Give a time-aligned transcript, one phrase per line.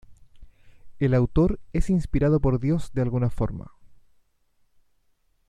[0.97, 3.71] El autor es inspirado por Dios de alguna forma.